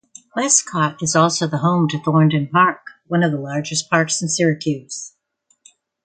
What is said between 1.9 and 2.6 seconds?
Thornden